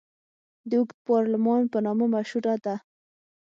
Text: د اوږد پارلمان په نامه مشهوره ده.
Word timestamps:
د 0.69 0.71
اوږد 0.79 0.97
پارلمان 1.07 1.61
په 1.71 1.77
نامه 1.85 2.05
مشهوره 2.15 2.55
ده. 2.65 2.75